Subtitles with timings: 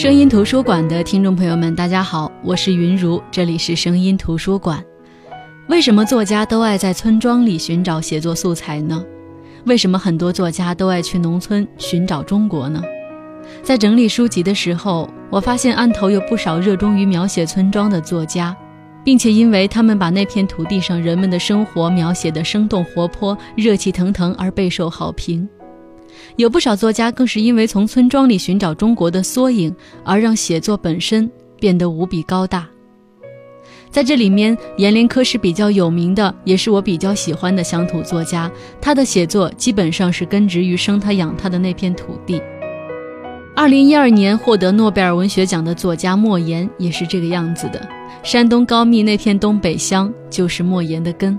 [0.00, 4.82] 声音图书馆的听众朋友们，大家好，我是云如，这里是声音图书馆。
[5.68, 9.04] 为什么作家都爱在村庄里寻找写作素材呢？
[9.66, 12.82] 为什么很多作家都爱去农村寻找中国呢？
[13.62, 18.56] 在整理书籍的时候，我发现案头有不少热衷于描写村庄的作家，
[19.04, 25.46] 并且因为他们把那片土地上人们的生活描写得生动活泼、热气腾腾而备受好评。
[26.36, 29.74] 有不少作家更是因为从村庄里寻找中国的缩影，
[30.04, 32.66] 而让写作本身变得无比高大。
[33.90, 38.50] 在这里面，阎连科是比较有名的，也是我比较喜欢的乡土作家。
[38.80, 42.40] 他的写作基本上是根植于生他养他的那片土地。
[43.56, 47.86] 二零一二年获得诺贝尔文学奖的作家莫言也是这个样子的。
[48.22, 51.36] 山东高密那片东北乡就是莫言的根。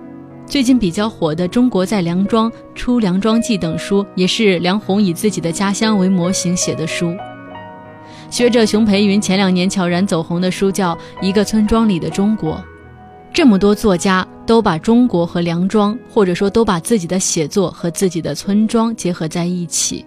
[0.51, 7.15] 最近比较火的《中国在梁庄》《出梁庄记》等书，也是梁鸿以自己的家乡为模型写的书。
[8.29, 12.55] 学者熊培云前两年悄然走红的书叫《一个村庄里的中国》。
[13.31, 20.05] 这么多作家都把中国和梁庄，或者说都把自己的写作和自己的村庄结合在一起。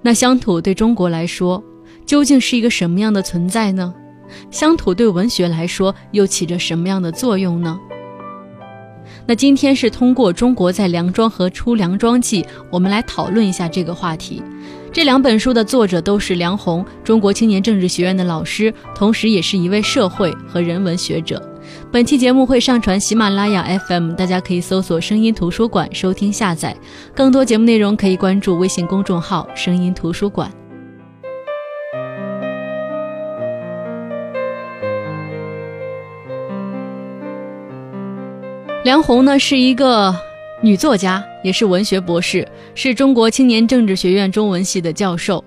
[0.00, 1.60] 那乡土对中国来说，
[2.06, 3.92] 究竟是一个什么样的存在呢？
[4.52, 7.76] 乡土对文学来说，又起着什么样的作用呢？
[9.30, 14.42] 那今天是通过《中国在梁庄》和《出梁庄记》，我们来讨论一下这个话题。
[14.92, 21.40] 这两本书的作者都是梁鸿，中国青年政治学院的老师，同时也是一位社会和人文学者。
[21.92, 26.76] 本期节目会上传喜马拉雅 FM，大家可以搜索“声音图书馆”收听下载。
[27.14, 30.50] 更多节目内容可以关注微信公众号“声音图书馆”。
[38.90, 40.12] 梁鸿呢是一个
[40.62, 45.44] 女作家，也是文学博士，是中国青年政治学院中文系的教授。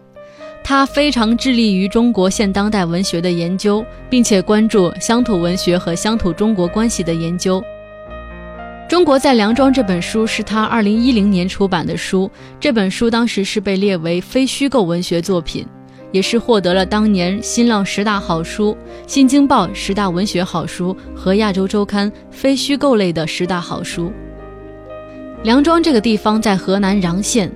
[0.63, 7.61] 她非常致力于中国现当代文学的研究，并且关注乡土文学和乡土中国关系的研究。
[8.87, 12.31] 《中国在梁庄》这本书是他2010年出版的书，
[12.61, 15.67] 这本书当时是被列为非虚构文学作品。
[16.13, 24.11] 也是获得了当年新浪十大好书、新京报十大文学好书和亚洲周刊非虚构类的十大好书。
[25.41, 27.51] 梁庄这个地方在河南穰县，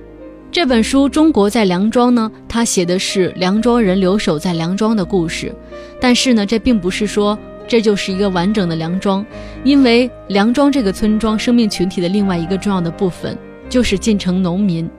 [0.50, 5.54] 这本书《中国在梁庄》呢，它写的是梁庄人留守在梁庄的故事。
[6.00, 7.38] 但是呢，这并不是说
[7.68, 9.24] 这就是一个完整的梁庄，
[9.62, 13.38] 因为梁庄这个村庄生命群体的另外一个重要的部分
[13.68, 14.90] 就是进城农民，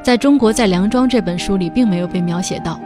[0.00, 2.80] 在中国在梁庄这本书里并没有被描写到。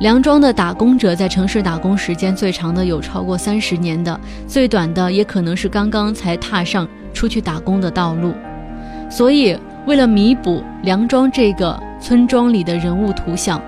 [0.00, 8.32] 梁庄的打工者在城市打工时间最长的有超过三十年的，最短的也可能是刚刚才踏上出去打工的道路。
[9.08, 13.62] 所以，为了弥补梁庄这个村庄里的人物图像，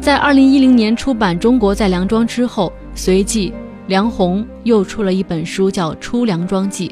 [0.00, 3.52] 在二零一零年出版《中国在梁庄》之后，随即
[3.88, 6.88] 梁鸿又出了一本书，叫《出梁庄记》，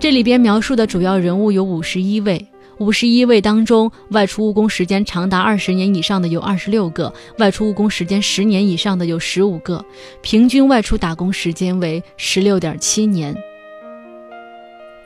[0.00, 2.44] 这里边描述的主要人物有五十一位。
[2.78, 9.84] 五十一位当中，外出务工时间长达二十年以上的有二十六个，外出务工时间十年以上的有十五个，
[10.20, 13.36] 平均外出打工时间为十六点七年。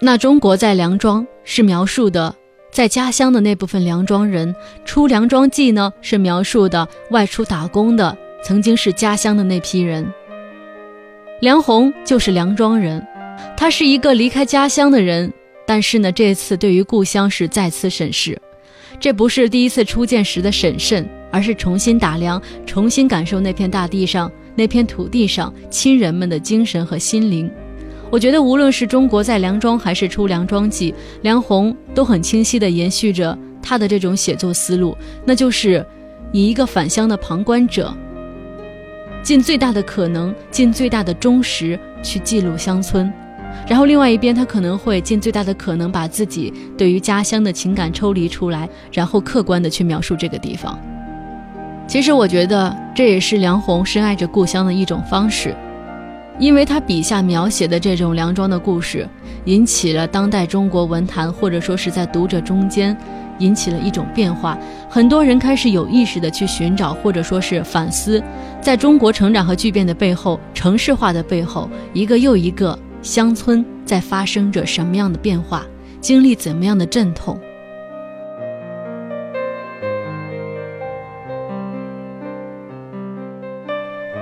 [0.00, 2.34] 那中国在梁庄是描述的
[2.70, 10.06] 在家乡的那部分梁庄人，出梁庄记呢是描述的外出打工的曾经是家乡的那批人。
[11.40, 13.06] 梁鸿就是梁庄人，
[13.56, 15.32] 他是一个离开家乡的人。
[15.66, 18.40] 但是呢，这次对于故乡是再次审视，
[19.00, 27.50] 这不是第一次初见时的审慎，而是重新打量、重新感受那片大地上、那片土地上亲人们的精神和心灵。
[28.08, 35.84] 我觉得，无论是中国在梁庄，还是出梁庄记，梁鸿都很清晰地延续着他的这种写作思路，那就是
[36.30, 37.92] 以一个返乡的旁观者，
[39.24, 43.12] 尽最大的可能、尽最大的忠实去记录乡村。
[43.68, 50.78] 然后，另外一边，他可能会尽最大的可能把自己对于家乡的情感抽离出来，然后客观的去描述这个地方。
[51.88, 55.54] 其实，我觉得这也是梁鸿深爱着故乡的一种方式，
[56.38, 59.08] 因为他笔下描写的这种梁庄的故事，
[59.44, 62.96] 引起了当代中国文坛或者说是在读者中间
[63.38, 64.56] 引起了一种变化。
[64.88, 68.22] 很多人开始有意识的去寻找或者说是反思，
[68.60, 72.78] 在中国成长和巨变的背后，城市化的背后，一个又一个。
[73.06, 75.64] 乡村在发生着什么样的变化？
[76.00, 77.38] 经历怎么样的阵痛？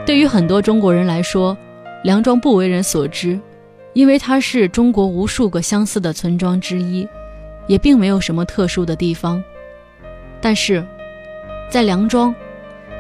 [0.05, 1.57] 对于很多中国人来说，
[2.03, 3.41] 梁庄不为人所知，
[3.95, 7.09] 因为它是中国无数个相似的村庄之一，
[7.67, 9.43] 也并没有什么特殊的地方。
[10.43, 10.85] 但是，
[11.71, 12.35] 在梁庄，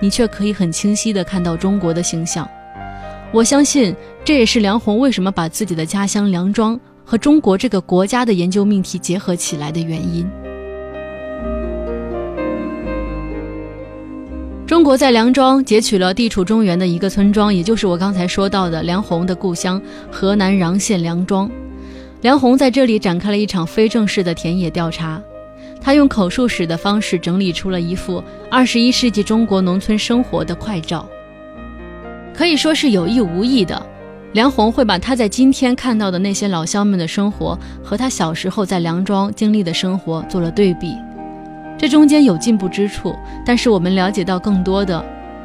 [0.00, 2.48] 你却可以很清晰地看到中国的形象。
[3.34, 3.92] 我相信
[4.24, 10.24] 这也是梁鸿为什么把自己的家乡梁庄和中国这个国家的研究命题结合起来的原因。
[14.64, 19.82] 中国在梁庄截取了地处中原的一个村庄，也就是我刚才说到的梁鸿的故乡
[20.12, 21.50] 河南穰县梁庄。
[22.20, 25.20] 梁鸿在这里展开了一场非正式的田野调查，
[25.80, 31.04] 他用口述史的方式整理出了一幅二十一世纪中国农村生活的快照。
[32.34, 33.80] 可以说是有意无意的，
[34.32, 40.96] 梁鸿会把他在今天看到的那些老乡们的生活和他小时候在梁庄经历的生活做了对比。
[41.78, 43.14] 这中间有进步之处，
[43.46, 45.04] 但是我们了解到更多的，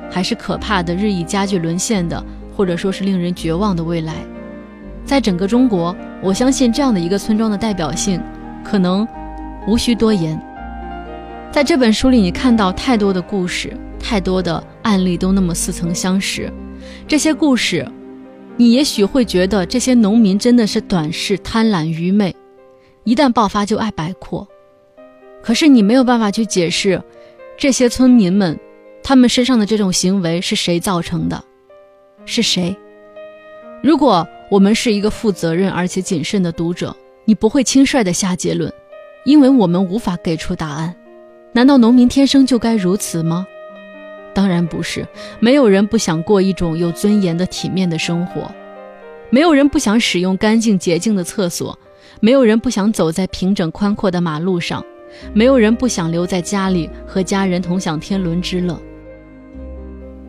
[0.10, 2.24] 还是可怕的、日益加剧沦陷的，
[2.56, 4.16] 或者说是令人绝望的未来。
[5.06, 8.20] 在整个中国，我相信这样的一个村庄的代表性，
[8.64, 9.08] 可能
[9.68, 10.40] 无需多言。
[11.52, 16.52] 在这本书里，你看到太多的故事，太多的案例都那么似曾相识。
[17.08, 17.88] 这些故事，
[18.58, 22.36] 你也许会觉得这些农民真的是短视、贪婪、愚昧，
[23.04, 24.48] 一旦爆发就爱摆阔。
[25.42, 27.02] 可是你没有办法去解释，
[27.58, 28.60] 这些村民们，
[29.02, 31.44] 他们身上的这种行为是谁造成的？
[32.26, 32.76] 是谁？
[33.82, 36.96] 如果我们是一个负责任而且谨慎的读者，
[37.26, 38.72] 你不会轻率的下结论，
[39.24, 40.94] 因为我们无法给出答案。
[41.54, 43.48] 难道农民天生就该如此吗？
[44.34, 45.08] 当然不是。
[45.40, 48.52] 没有人不想过一种有尊严的体面的生活，
[49.30, 51.78] 没有人不想使用干净洁净的厕所，
[52.20, 54.84] 没有人不想走在平整宽阔的马路上。
[55.34, 58.80] 没有人不想留在家里和家人同享天伦之乐，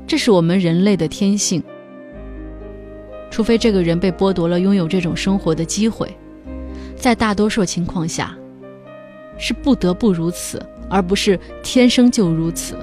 [0.06, 1.62] 这是我们人类的天性。
[3.31, 6.17] 除非这个人被剥夺了拥有这种生活的机会，
[6.97, 8.35] 在大多数情况下，
[9.37, 12.75] 是不得不如此，而不是天生就如此。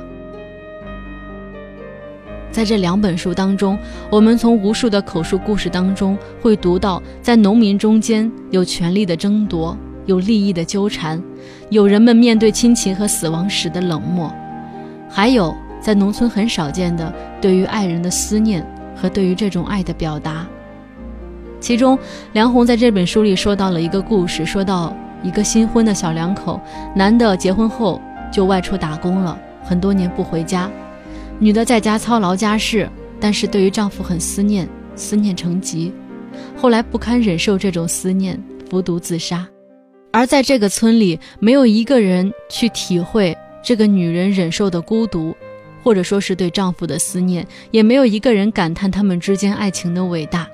[2.51, 3.77] 在这两本书当中，
[4.09, 9.77] 我们从无数的口述故事当中会读到，在农民中间有权力的争夺。
[10.07, 11.21] 有利益的纠缠，
[11.69, 14.33] 有人们面对亲情和死亡时的冷漠，
[15.09, 18.65] 还有在农村很少见的对于爱人的思念
[18.95, 20.47] 和对于这种爱的表达。
[21.59, 21.99] 其中，
[22.31, 26.57] 梁红在这本书里说到了一个故事，说到一个新婚的小两口，
[26.95, 27.99] 男的结婚后
[28.31, 30.71] 就外出打工了很多年不回家，
[31.39, 32.89] 女的在家操劳家事，
[33.19, 35.93] 但是对于丈夫很思念，思念成疾，
[36.55, 39.47] 后来不堪忍受这种思念，服毒自杀。
[40.11, 45.35] 而在这个村里，没有一个人去体会这个女人忍受的孤独，
[45.83, 50.47] 或者说是对丈夫的思念，也没有一个人感叹他们之间爱情的伟大。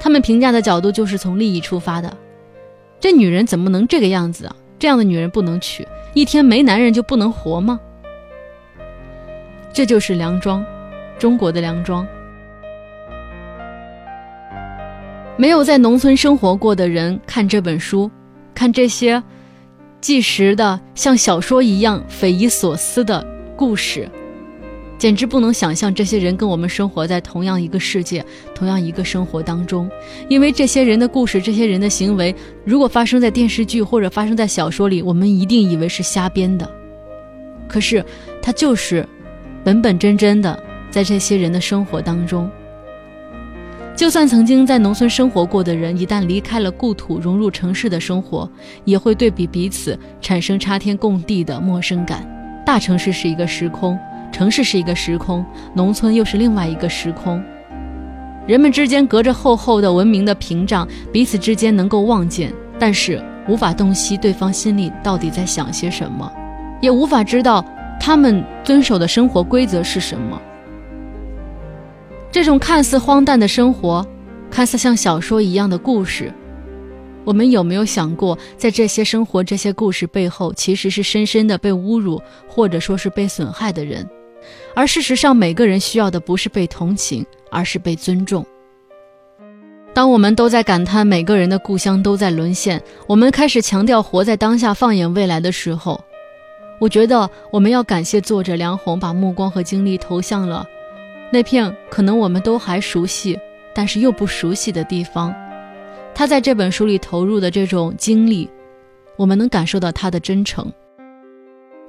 [0.00, 2.16] 他们评价的角度就是从利益出发的。
[2.98, 4.56] 这女人怎么能这个样子啊？
[4.78, 7.78] 这样的女人不能娶，一天没男人就不能活吗？
[9.72, 10.64] 这就是梁庄，
[11.18, 12.06] 中国的梁庄。
[15.36, 18.10] 没有在农村生活过的人看这本书。
[18.54, 19.20] 看这些
[20.00, 23.26] 纪实的像小说一样匪夷所思的
[23.56, 24.08] 故事，
[24.98, 28.24] 简直不能想象这些人跟我们生活在同样一个世界、
[28.54, 29.90] 同样一个生活当中。
[30.28, 32.32] 因为这些人的故事、这些人的行为，
[32.62, 36.70] 如果发生在电视剧或者发生在小说里，我们一定以为是瞎编的。
[37.66, 38.04] 可是，
[38.42, 39.08] 他就是
[39.64, 40.58] 本本真真的
[40.90, 42.50] 在这些人的生活当中。
[43.94, 48.50] 就算曾经在农村生活过的人，一旦离开了故土，融入城市的生活，
[48.84, 52.26] 也会对比彼此产生差天共地的陌生感。
[52.64, 53.98] 大城市是一个时空，
[54.32, 57.40] 城市是一个时空，农村又是另外一个时空。
[58.46, 66.32] 人们之间隔着厚厚的文明的屏障，彼此之间能够望见，但是无法洞悉对方心里到底在想些什么，
[66.80, 67.64] 也无法知道
[68.04, 70.42] 他们遵守的生活规则是什么。
[72.32, 74.04] 这种看似荒诞的生活，
[74.50, 76.32] 看似像小说一样的故事，
[77.22, 84.04] 我们有没有想过，在这些生活、这些故事背后，其实是深深的被侮辱，或者说是被损害的人？
[84.74, 88.44] 而事实上，每个人需要的不是被同情，而是被尊重。
[89.94, 96.02] 当我们都在感叹每个人的故乡都在沦陷，我们开始强调活在当下、放眼未来的时候，
[96.82, 100.66] 我觉得我们要感谢作者梁红，把目光和精力投向了。
[101.32, 103.38] 那片可能我们都还熟悉，
[103.72, 105.32] 但是又不熟悉的地方，
[106.12, 108.50] 他在这本书里投入的这种经历，
[109.16, 110.72] 我们能感受到他的真诚。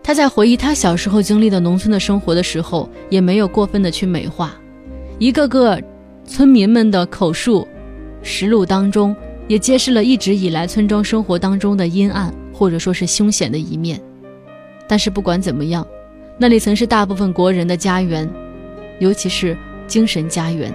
[0.04, 4.54] 他在回忆他小时候经历的农村的生活的时候，也没有过分的去美化。
[5.18, 5.82] 一个个
[6.24, 7.68] 村民们的口述
[8.22, 9.16] 实录当中，
[9.48, 14.00] 也揭示了一直以来村庄生活当中的阴暗或者说是凶险的一面。
[14.88, 15.86] 但是不管怎么样，
[16.38, 18.30] 那里曾是大部分国人的家园，
[19.00, 20.74] 尤其是精神家园。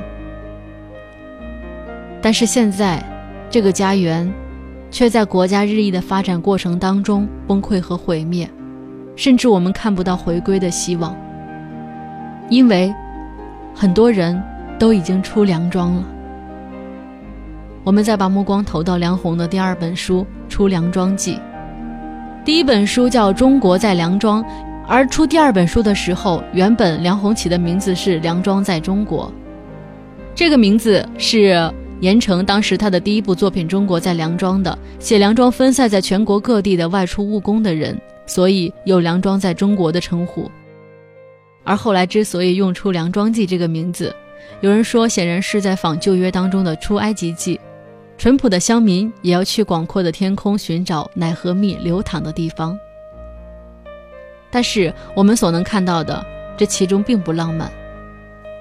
[2.20, 3.04] 但是现在，
[3.48, 4.30] 这个家园
[4.90, 8.48] 却在国家日益的发展过程当中崩溃和毁灭，
[9.14, 11.16] 甚至我们看不到回归的希望，
[12.50, 12.92] 因为
[13.74, 14.42] 很多人
[14.78, 16.04] 都已经出梁庄了。
[17.84, 21.36] 我们再把目光投到梁鸿的第二本书《出梁庄记》，
[22.48, 24.42] 第一本书叫《中国在梁庄》，
[24.86, 29.26] 而出第二本书的时候，原本梁鸿起的名字是《梁庄在中国》，
[30.34, 31.70] 这个名字是。
[32.00, 40.50] 严惩当时他的第一部作品《中国在梁庄》的写梁庄分散在全国各地的外出务工的人，所以有“梁庄在中国”的称呼。
[41.64, 44.14] 而后来之所以用出《梁庄记》这个名字，
[44.62, 47.56] 有人说显然是在仿旧约当中的《出埃及记》，
[48.18, 52.76] 淳朴的乡民也要去广阔的天空寻找奶和蜜流淌的地方。
[54.50, 57.70] 但是我们所能看到的，这其中并不浪漫。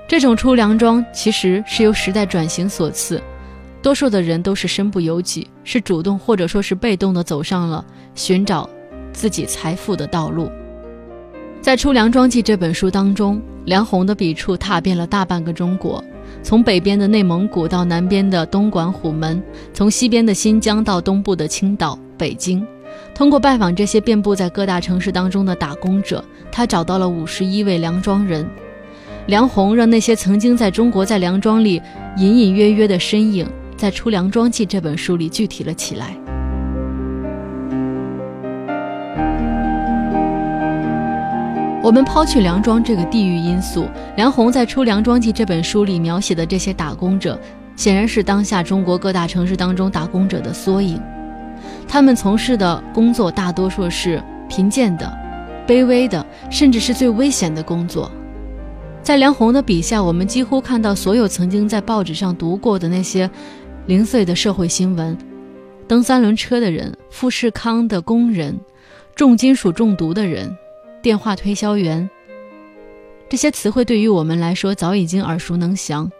[0.07, 3.19] 这种出粮庄其实是由时代转型所赐，
[3.81, 7.83] 多数的人都是身不由己，是主动或者说是被动的走上了
[8.13, 8.69] 寻找
[9.11, 10.51] 自己财富的道路。
[11.61, 16.01] 在《出粮庄记》这本书当中，梁鸿的笔触踏遍了大半个中国，
[16.43, 19.41] 从北边的内蒙古到南边的东莞虎门，
[19.73, 22.65] 从西边的新疆到东部的青岛、北京，
[23.13, 28.47] 通过拜访这些遍布在各大城市当中的打工者，他找到了五十一位梁庄人。
[29.25, 31.81] 梁鸿让那些曾经在中国在梁庄里
[32.17, 36.15] 隐隐约约的身影，在《出梁庄记》这本书里具体了起来。
[41.87, 47.39] 我们抛去梁庄这个地域因素，梁鸿在《出梁庄记》这本书里描写的这些打工者，
[47.77, 51.01] 显然是当下中国各大城市当中打工者的缩影。
[51.87, 55.09] 他们从事的工作大多数是贫贱的、
[55.65, 58.11] 卑微的，甚至是最危险的工作。
[59.01, 63.31] 在梁鸿的笔下，我们几乎看到所有曾经在报纸上读过的那些
[63.85, 65.17] 零碎的社会新闻：
[65.87, 68.59] 蹬三轮车的人、富士康的工人、
[69.15, 70.53] 重金属中毒的人、
[71.07, 72.09] 电话推销员。
[73.29, 76.11] 这些词汇对于我们来说早已经耳熟能详。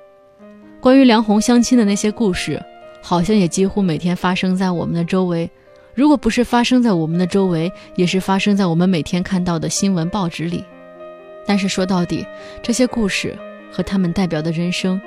[0.80, 2.58] 关于梁鸿相亲的那些故事，
[3.02, 5.52] 好像也几乎每天发生在我们的周围。
[5.94, 10.64] 如果不是发生在我们的周围，也是发生在我们每天看到的新闻报纸里。
[11.46, 12.26] 但是说到底，
[12.64, 13.38] 这些故事
[13.70, 15.02] 和他们代表的人生，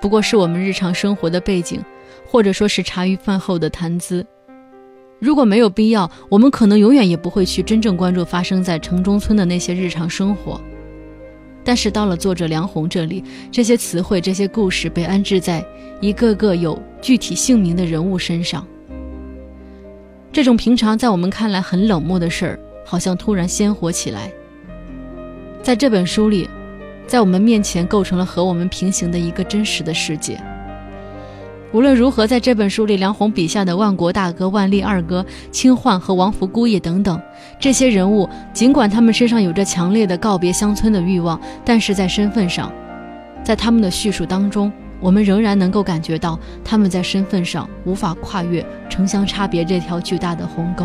[0.00, 1.84] 不过是我们日常生活的背景，
[2.26, 4.26] 或者说是茶余饭后的谈资。
[5.20, 10.58] 如果没有必要，我们可能永远也不会去真正关注发生在城中村的那些日常生活。
[11.62, 13.22] 但是到了作者梁鸿这里，
[13.52, 15.62] 这些词汇、这些故事被安置在
[16.00, 18.66] 一个个有具体姓名的人物身上，
[20.32, 24.32] 这种平常在我们看来很冷漠的事儿，好像突然鲜活起来。
[25.62, 26.48] 在这本书里，
[27.06, 30.40] 在我们面前构成了和我们平行的一个真实的世界。
[31.72, 37.20] 无论如何，在这本书里，梁鸿笔下的万国大哥、万历二哥、清焕和王福姑爷等等
[37.60, 42.72] 这些人物，尽管他们身上有着强烈的告别乡村的欲望，但是在身份上，
[43.44, 50.84] 在他们的叙述当中，我们仍然能够感觉到他们在身份上无法跨越城乡差别这条巨大的鸿沟。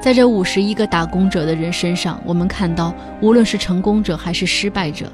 [0.00, 5.10] 在这五十一个打工者的人身上，我们看到，无论是成功者还是失败者，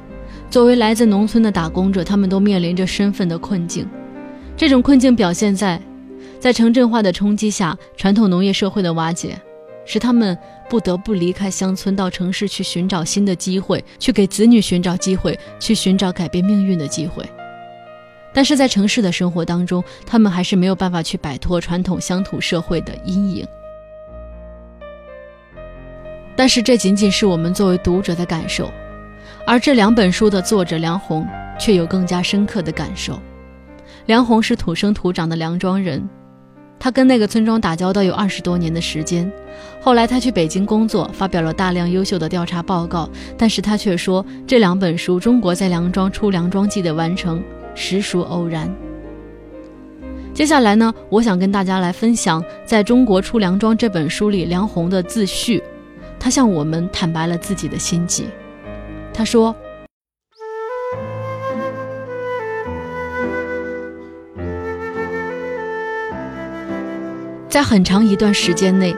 [0.50, 3.88] 作为来自农村的打工者，他们都面临着身份的困境。
[4.56, 5.80] 这种困境表现在，
[6.38, 9.36] 在城镇化的冲击下，传统农业社会的瓦解，
[9.84, 10.38] 使他们
[10.70, 17.24] 不得不离开乡村，到城市去寻找新的机会，去给子女寻找机会，去寻找改变命运的机会。
[18.32, 23.46] 但是在城市的生活当中，他们还是没有办法去摆脱传统乡土社会的阴影。
[26.36, 28.68] 但是这仅仅是我们作为读者的感受，
[29.46, 31.26] 而这两本书的作者梁鸿
[31.58, 33.18] 却有更加深刻的感受。
[34.06, 36.06] 梁鸿是土生土长的梁庄人，
[36.78, 39.30] 他跟那个村庄打交道有二十多年的时间。
[39.80, 47.42] 后来他去北京工作，发表了大量优秀的调查报告，但是他却说这两本书《中国在梁庄出梁庄记》的完成
[47.74, 48.70] 实属偶然。
[50.32, 55.62] 接下来呢，我想跟大家来分享在中国出梁庄这本书里梁鸿的自序。
[56.18, 58.26] 他向我们坦白了自己的心迹。
[59.16, 59.54] 他说
[67.48, 68.92] ：“在很长一段时间内，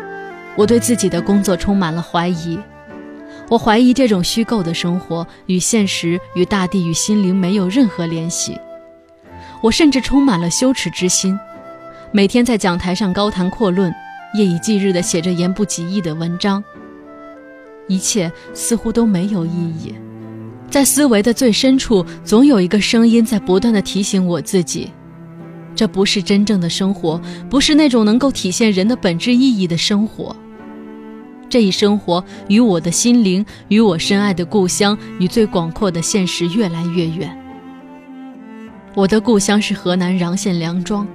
[0.56, 2.58] 我对自己的工作充满了怀疑。
[3.50, 8.58] 我怀疑这种虚构的生活与现实、与大地、与心灵没有任何联系。
[9.62, 11.38] 我甚至充满了羞耻之心，
[12.10, 13.94] 每天在讲台上高谈阔论，
[14.34, 16.64] 夜以继日地写着言不及义的文章。”
[17.88, 19.94] 一切似乎都没有意义。
[20.70, 24.90] 在思维的最深处，总有一个声音在不断的提醒我自己：
[25.74, 30.34] 这不是真正的生活，不是那种能够体现人的本质意义的生活。
[31.48, 37.34] 这一生活与我的心灵、与我深爱的故乡、与最广阔的现实越来越远。
[38.94, 41.06] 我的故乡是河南穰县梁庄，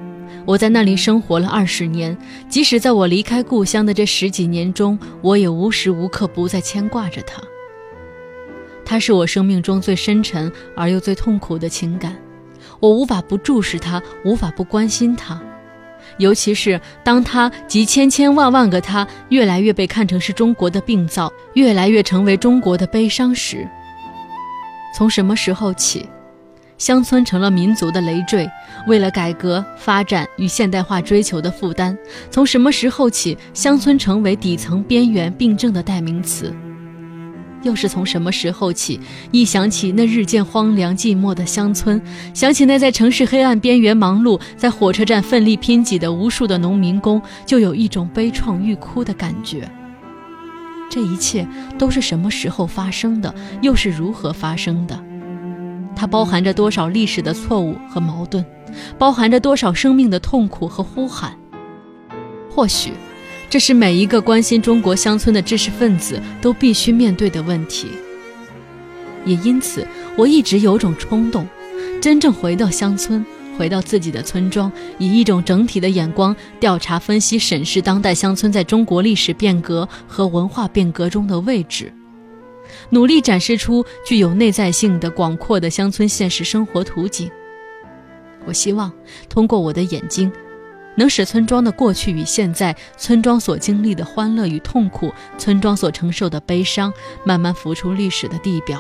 [0.46, 2.18] 我在那里生活了二十年。
[2.48, 7.42] 即使在我离开故乡的这十几年中，我也无时无刻不在牵挂着它。
[8.86, 12.16] 它是我生命中最深沉而又最痛苦的情感，
[12.80, 15.42] 我无法不注视它，无法不关心它。
[16.18, 23.68] 尤其是当他及千千万万个他越来越被看成是中国的病灶，越来越成为中国的悲伤时，
[24.96, 26.06] 从什么时候起，
[26.78, 28.50] 乡村成了民族的累赘，
[28.88, 31.98] 为了改革发展与现代化追求的负担？
[32.30, 36.54] 从什么时候起，乡村成为底层边缘病症的代名词？
[37.64, 39.00] 又是从什么时候起，
[39.32, 42.02] 一想起那日渐荒凉寂寞的乡村，
[42.34, 49.70] 想起那在城市黑暗边缘忙碌、在火车站奋力拼挤的无数的农民工，就有一种悲怆欲哭的感觉。
[50.90, 53.34] 这一切都是什么时候发生的？
[53.62, 55.00] 又是如何发生的？
[55.96, 58.44] 它包含着多少历史的错误和矛盾？
[58.98, 61.38] 包含着多少生命的痛苦和呼喊？
[62.50, 62.92] 或许。
[63.52, 67.90] 这是每一个关心中国乡村的知识分子都必须面对的问题。
[69.26, 71.46] 也因此，我一直有种冲动，
[72.02, 73.26] 真正回到乡村，
[73.58, 81.92] 回到自己的村庄，以一种整体的眼光调查、分析、审视当代乡村在中国历史变革和文化变革中的位置，
[82.90, 87.30] 努力展示出具有内在性的广阔的乡村现实生活图景。
[88.46, 88.90] 我希望
[89.28, 90.32] 通过我的眼睛。
[91.02, 98.80] 能使村庄的过去与现在，村庄所经历的欢乐与痛苦，村庄所承受的悲伤，慢慢浮出历史的地表，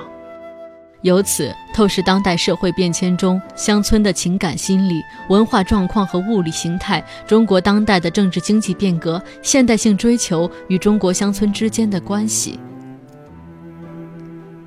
[1.02, 12.60] 由此透视当代社会变迁中乡村的情感心理、文化状况和物理形态，中国当代的政治经济变革、现代性追求与中国乡村之间的关系。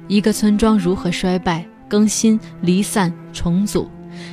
[0.09, 3.88] 一个村庄如何衰败、更新、离散、重组？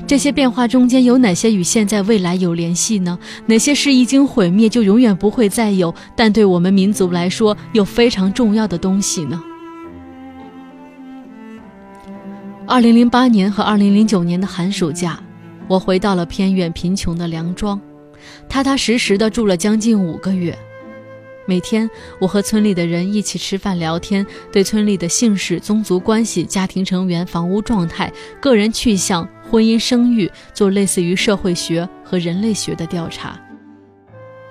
[0.07, 3.17] 这些变化中间有哪些与现在未来有联系呢？
[3.45, 9.41] 哪些是一经毁灭就永远不会再有，但对我们民族来说又非常重要的东西呢？
[12.67, 15.19] 二零零八年和二零零九年的寒暑假，
[15.67, 17.79] 我回到了偏远贫穷的梁庄，
[18.47, 20.57] 踏踏实实的住了将近五个月。
[21.47, 33.37] 每天，我和村里的人一起吃饭聊天，对村里的姓氏、宗族关系、家庭成员、房屋状态、个人去向、婚姻生育做类似于社会学和人类学的调查。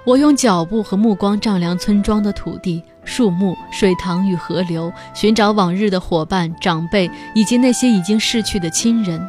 [0.05, 9.27] 我用脚步和目光丈量村庄的土地、树木、水塘与河流，寻找往日的伙伴、长辈以及那些已经逝去的亲人。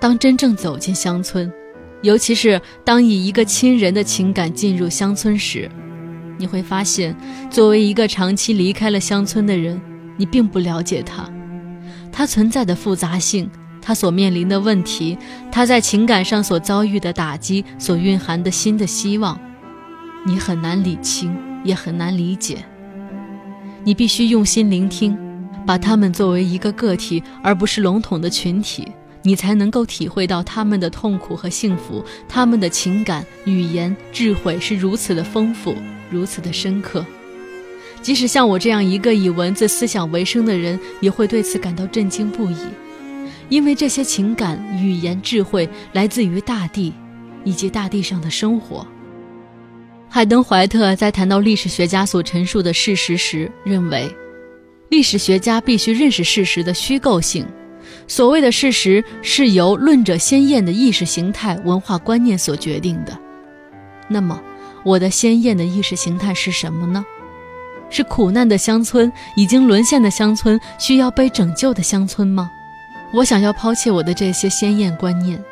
[0.00, 1.52] 当真正走进乡村，
[2.02, 5.70] 尤其是当以一个亲人的情感进入乡村时，
[6.36, 7.16] 你会发现，
[7.48, 9.80] 作为一个长期离开了乡村的人，
[10.16, 11.30] 你并不了解他，
[12.10, 13.48] 他存在的复杂性，
[13.86, 15.16] 他所面临的问题，
[15.52, 19.38] 他在情感上所遭遇的打击，所蕴含的新的希望，
[20.26, 22.64] 你很难理清，也很难理解。
[23.84, 25.16] 你必须用心聆听，
[25.64, 28.88] 把他们作为一个个体，而不是笼统的群体。
[29.22, 35.76] 你才能够体会到他们的痛苦和幸福，他们的情感、语言、智慧是如此的丰富，
[36.10, 37.06] 如此的深刻。
[38.02, 42.56] 即使像我这样一个以文字思想为生的人，也会对此感到震惊不已，
[43.48, 46.92] 因为这些情感、语言、智慧来自于大地，
[47.44, 48.86] 以及大地上的生活。
[50.08, 54.08] 海登·怀特在谈到历史学家所陈述的事实时，认为，
[54.88, 57.46] 历史学家必须认识事实的虚构性。
[58.08, 63.18] 所谓的事实是由论者鲜艳的意识形态、文化观念所决定的。
[64.08, 64.40] 那么，
[64.84, 67.04] 我的鲜艳的意识形态是什么呢？
[67.90, 72.50] 是苦难的乡村、已经沦陷的乡村、需要被拯救的乡村吗？
[73.12, 75.42] 我想要抛弃我的这些鲜艳观念，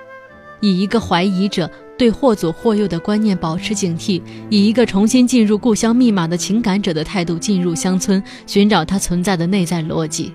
[0.61, 10.35] 以一个怀疑者对或左或右的观念保持警惕，以一个重新进入故乡密码的情感者的态度进入乡村，寻找它存在的内在逻辑。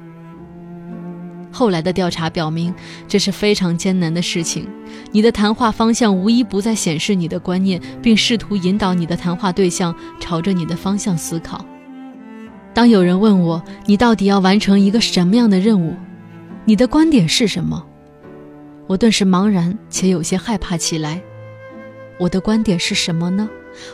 [1.51, 2.73] 后来的调查表明，
[3.07, 4.67] 这是非常艰难的事情。
[5.11, 11.65] 你的谈话方向无一不在显示你的观念，并试图引导你的谈话对象朝着你的方向思考。
[12.71, 15.95] 当有人问我你到底要完成一个什么样的任务，
[16.65, 17.83] 你的观点是什么，
[18.85, 21.21] 我顿时茫然且有些害怕起来。
[22.19, 23.49] 我的观点是什么呢？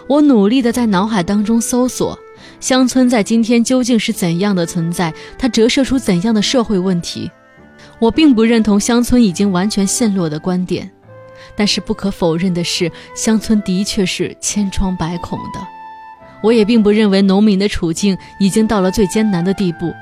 [0.08, 2.18] 我努力地在脑海当中搜索，
[2.60, 5.14] 乡村在今天究竟是怎样的存在？
[5.38, 7.30] 它折射出怎样的社会问题？
[8.00, 10.90] 我并不认同乡村已经完全陷落的观点，
[11.56, 15.66] 但是不可否认的是，乡村的确是千疮百孔的。
[16.42, 19.94] 我也并不认为农民的处境已经到了最艰难的地步，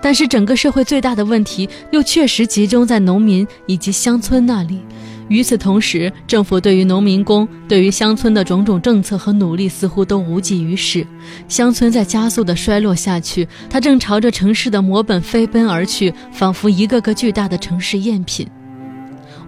[0.00, 4.80] 但是整个社会最大的问题又确实集中在农民以及乡村那里。
[5.28, 11.04] 与此同时，政府对于农民工、对于乡村的种种政策和努力似乎都无济于事。
[11.48, 18.46] 乡村在加速的衰落下去，它正朝着城市的模本飞奔而去，仿佛一个个巨大的城市赝品。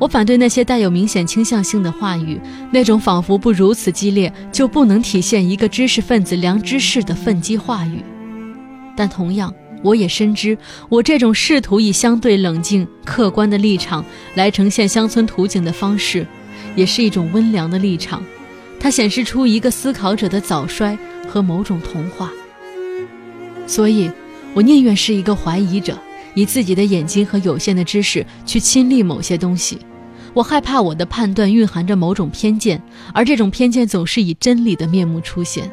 [0.00, 2.40] 我反对那些带有明显倾向性的话语，
[2.72, 8.02] 那种仿佛不如此激烈就不能体现一个知识分子良知式的愤激话语。
[8.96, 9.54] 但同样。
[9.82, 10.56] 我也深知，
[10.88, 16.26] 我这种试图以相对冷静、客观的立场来呈现乡村图景的方式，
[16.74, 18.22] 也是一种温良的立场。
[18.80, 20.96] 它显示出一个思考者的早衰
[21.28, 22.30] 和某种童话。
[23.66, 24.10] 所以，
[24.54, 25.98] 我宁愿是一个怀疑者，
[26.34, 29.78] 以自己的眼睛和有限的知识去亲历某些东西。
[30.34, 32.80] 我害怕我的判断蕴含着某种偏见，
[33.12, 35.70] 而这种偏见总是以真理的面目出现。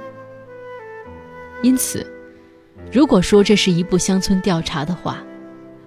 [1.62, 2.06] 因此。
[2.92, 5.24] 如果说这是一部乡村调查的话，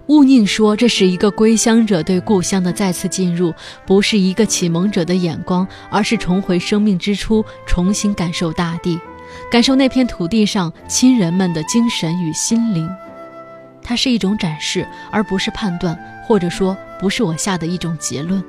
[0.07, 3.53] 勿宁说这是一个归乡者对故乡的再次进入，
[3.85, 8.99] 不是一个启蒙者的眼光，而是重回生命之初，重新感受大地，
[9.51, 12.89] 感受那片土地上亲人们的精神与心灵。
[13.83, 18.43] 它是一种展示，而不是判断，或者说不是我下的一种结论。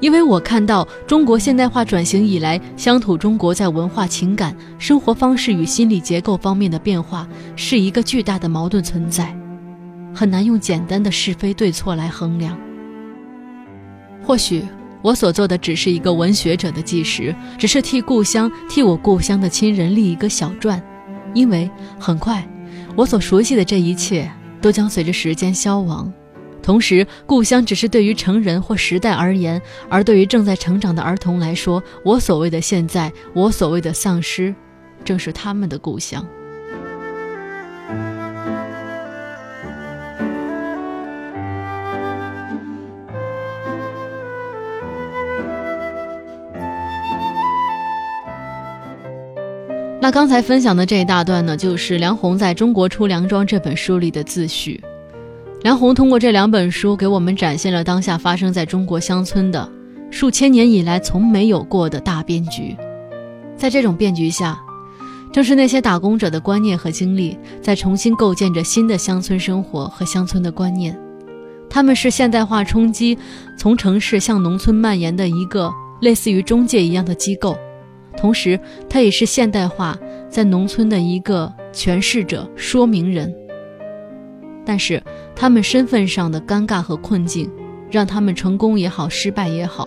[0.00, 9.36] 因为我看到中国现代化转型以来，乡土中国在文化、情感、生活方式与心理结构方面的变化是一个巨大的矛盾存在，
[10.14, 12.56] 很难用简单的是非对错来衡量。
[14.22, 14.64] 或许
[15.00, 20.82] 我所做的只是一个文学者的纪实，只是替故乡、替我故乡的亲人立一个小传，
[21.34, 22.46] 因为很快，
[22.94, 26.12] 我所熟悉的这一切都将随着时间消亡。
[26.68, 34.54] 同时，故乡只是对于成人或时代而言，而对于正在成长的儿童来说，我所谓的现在，我所谓的丧失，
[35.02, 36.22] 正是他们的故乡。
[50.02, 54.78] 那刚才分享的这一大段呢，就是梁鸿在中国出梁庄这本书里的自序。
[55.62, 59.68] 梁鸿通过这两本书，给我们展现了当下发生在中国乡村的
[60.08, 62.76] 数千年以来从没有过的大变局。
[63.56, 64.56] 在这种变局下，
[65.32, 70.96] 正是那些打工者的观念和经历，在重新构建着新的乡村生活和乡村的观念。
[71.68, 73.18] 他们是现代化冲击
[73.58, 77.58] 从城市向农村蔓延的一个类似于中介一样的机构，
[78.16, 79.98] 同时，它也是现代化
[80.30, 83.34] 在农村的一个诠释者、说明人。
[84.68, 85.02] 但是。
[85.40, 87.48] 他们身份上的尴尬和困境，
[87.92, 89.86] 让他们成功也好，失败也好，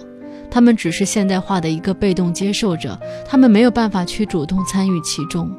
[0.50, 5.52] 他们只是现代化的一个被动接受者，他们没有办法去主动参与其中。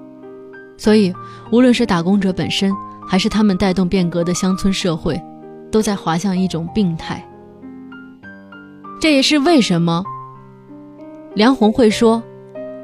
[0.79, 1.13] 所以，
[1.51, 2.73] 无论是打工者本身，
[3.07, 5.21] 还是他们带动变革的乡村社会，
[5.71, 7.23] 都在滑向一种病态。
[8.99, 10.03] 这也是为什么
[11.35, 12.23] 梁鸿会说，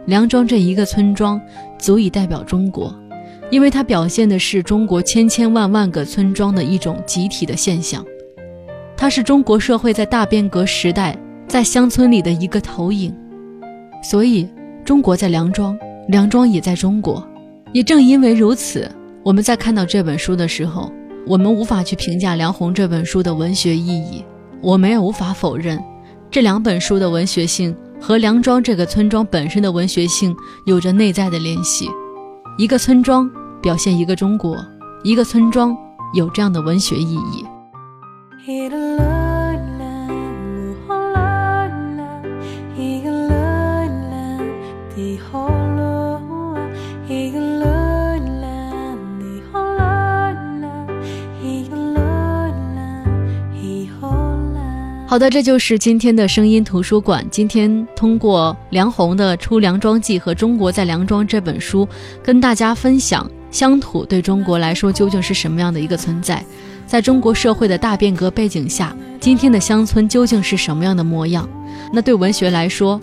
[0.05, 1.41] 梁庄这一个村庄
[1.79, 2.95] 足以代表中国。
[3.51, 8.05] 因为它表现的是中国千千万万个村庄的一种集体的现象，
[8.97, 13.15] 它是中国社会在大变革时代在乡村里的一个投影，
[14.03, 14.47] 所以
[14.85, 17.27] 中国在梁庄，梁庄也在中国。
[17.73, 18.91] 也正因为如此，
[19.23, 20.93] 我们在看到这本书的时候，
[21.27, 24.25] 我们无法去评价梁鸿这本书的文学意义，
[24.63, 25.83] 我们也无法否认
[26.31, 30.35] 这两本书的文学性和梁庄这个村庄本身的文学性
[30.67, 31.89] 有着内在的联系。
[32.57, 33.31] 一个村庄
[33.61, 34.57] 表现一个中国，
[35.03, 35.77] 一个村庄
[36.15, 37.45] 有这样的文学意义。
[55.07, 57.27] 好的，这就是今天的声音图书馆。
[57.31, 61.89] 今天通过梁鸿的《出梁庄记》和《中国在梁庄》这本书，
[62.23, 66.45] 跟大家分享乡土对中国来说究竟是什么样的一个存在。
[66.87, 71.49] 在中国社会的大变革背景下，今天的乡村究竟是什么样的模样？
[71.93, 73.01] 那对文学来说，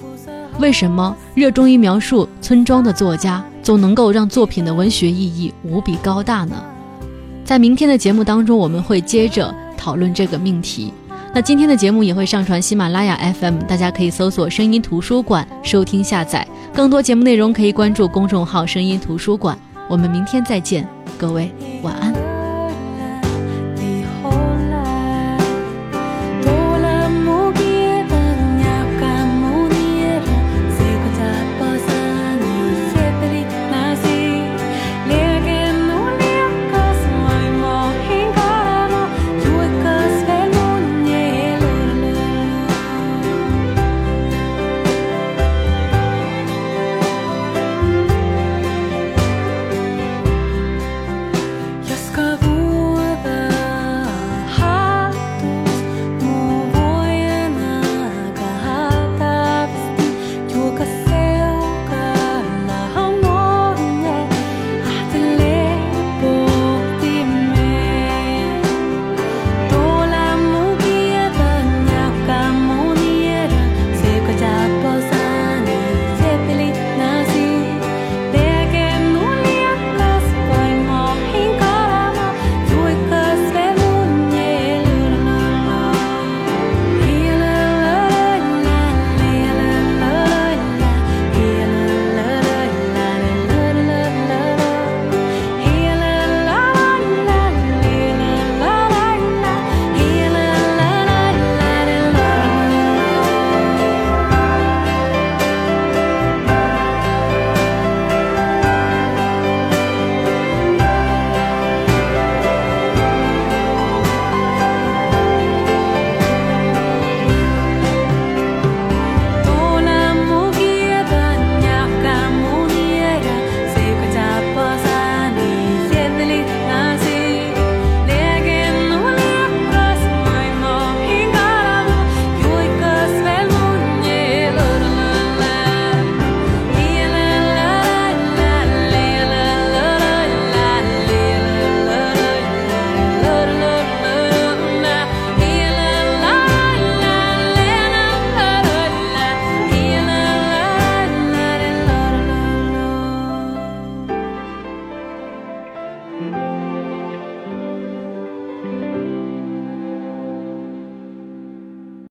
[0.60, 6.56] 为什么热衷于描述村庄的作家总能够让作品的文学意义无比高大呢？
[7.44, 10.92] 在明天的节目当中，我们会接着讨论这个命题。
[11.32, 16.48] 那今天的节目也会上传喜马拉雅 FM，大家可以搜索“声音图书馆”收听下载。
[16.74, 19.56] 更多节目内容可以关注公众号“声音图书馆”。
[19.88, 21.52] 我们明天再见，各位
[21.84, 22.15] 晚安。